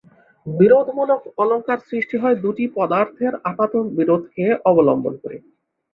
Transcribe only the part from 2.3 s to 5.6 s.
দুটি পদার্থের আপাত বিরোধকে অবলম্বন করে।